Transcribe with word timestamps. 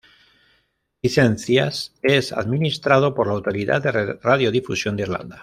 Licencias 1.03 1.93
es 2.01 2.31
administrado 2.33 3.13
por 3.13 3.27
la 3.27 3.33
Autoridad 3.33 3.83
de 3.83 4.13
Radiodifusión 4.23 4.95
de 4.97 5.03
Irlanda. 5.03 5.39